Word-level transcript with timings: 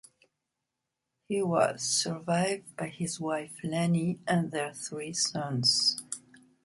He 1.27 1.43
was 1.43 1.83
survived 1.83 2.75
by 2.75 2.87
his 2.87 3.19
wife, 3.19 3.59
Lani, 3.63 4.17
and 4.25 4.49
their 4.49 4.73
three 4.73 5.13
sons. 5.13 6.01